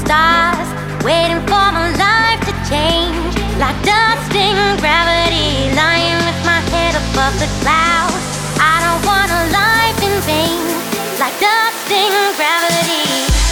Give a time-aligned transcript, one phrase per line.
[0.00, 0.68] stars,
[1.04, 3.34] waiting for my life to change.
[3.60, 8.24] Like dust in gravity, lying with my head above the clouds.
[8.56, 10.64] I don't want a life in vain,
[11.20, 13.51] like dust in gravity.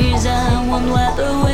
[0.00, 1.49] tears I won't let away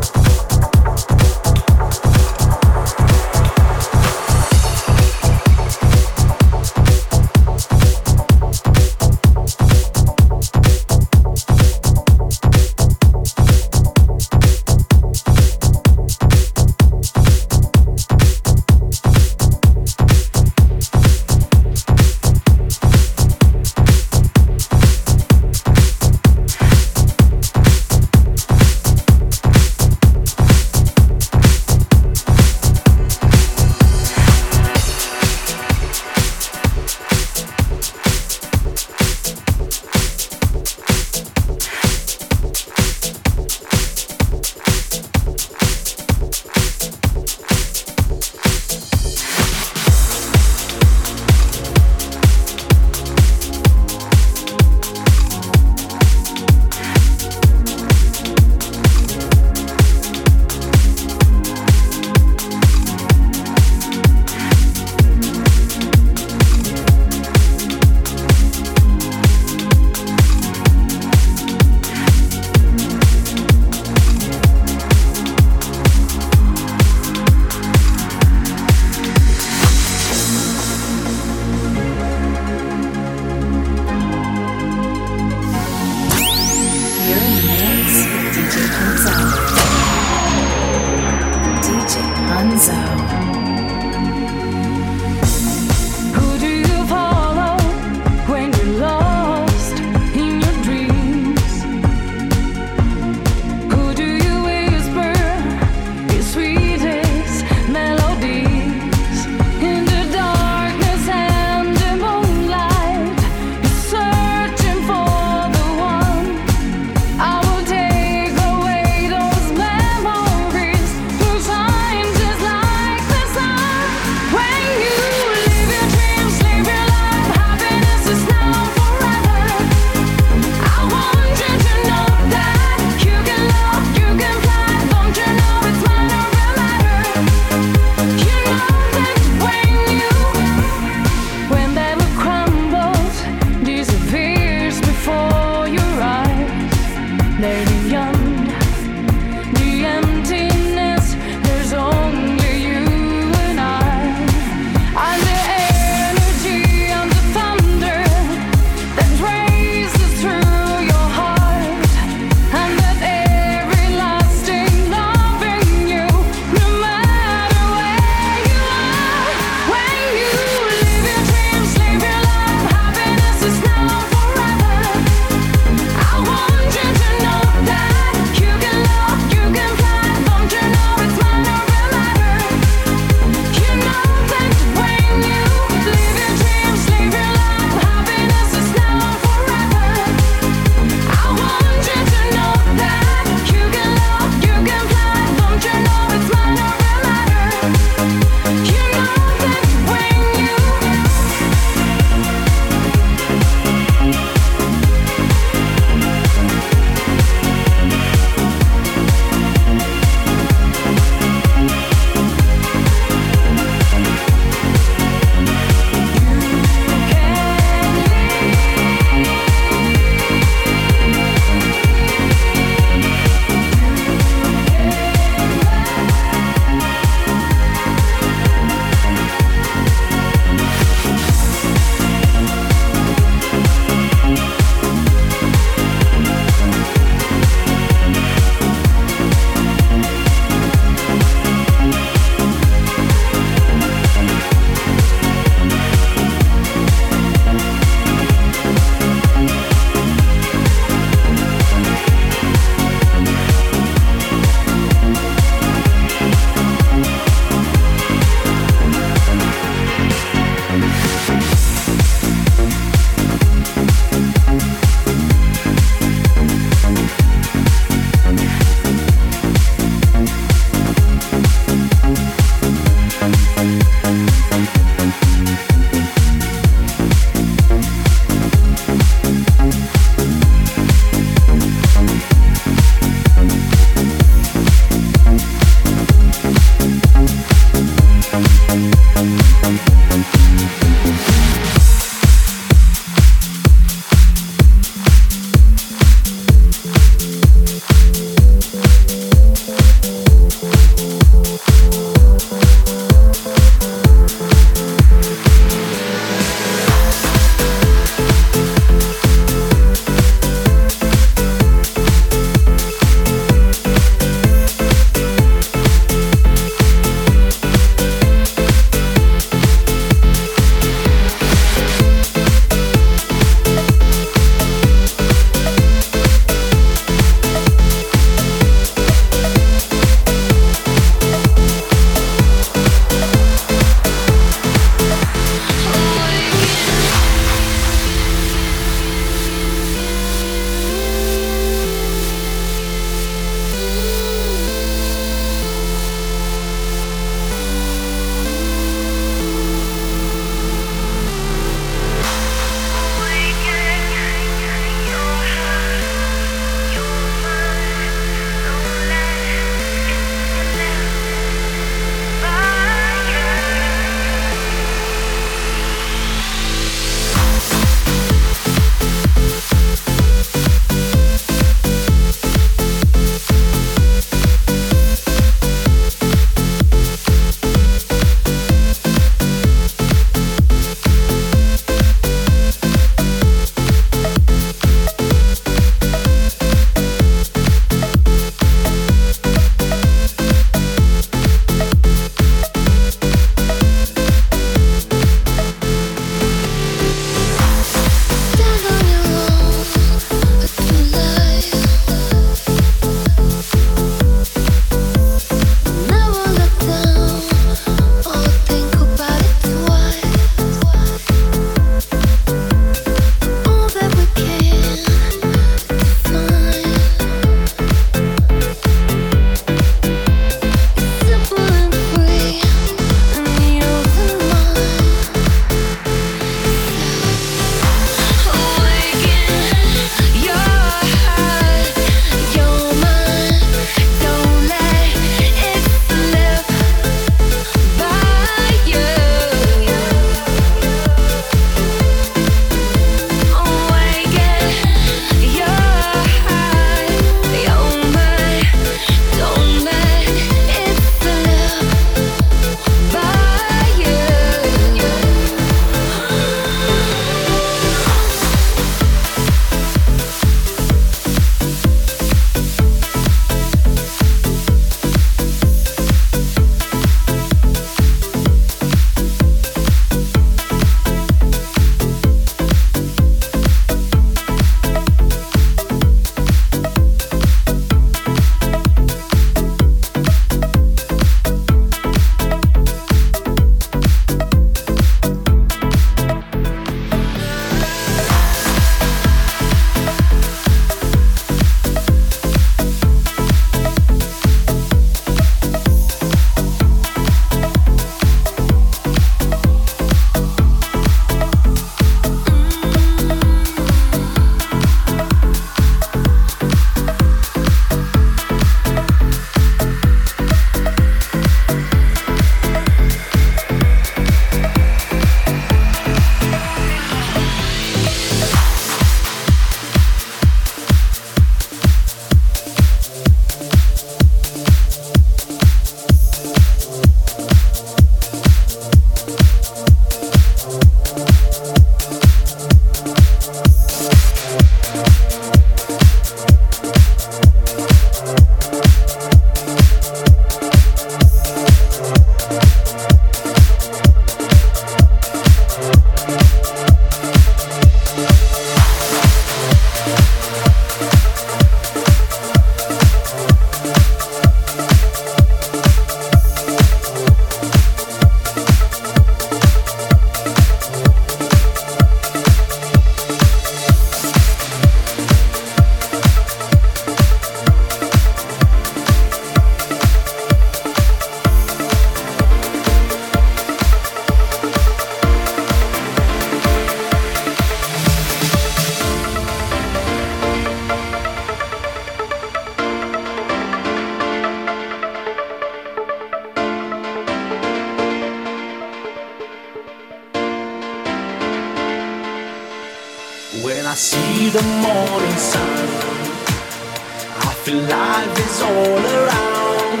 [598.74, 600.00] all around.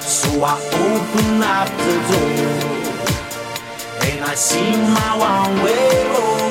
[0.00, 0.56] So I
[0.86, 2.58] open up the door
[4.08, 6.47] and I see my one way